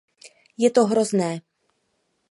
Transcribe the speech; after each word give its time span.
Je 0.61 0.69
to 0.75 0.83
hrozné. 0.89 1.31